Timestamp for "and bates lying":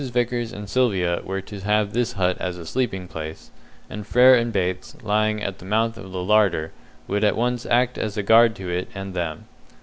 4.33-5.43